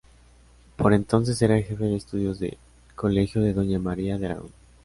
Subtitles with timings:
[0.77, 2.57] Por entonces era jefe de Estudios del
[2.95, 4.49] Colegio de doña María de Aragón.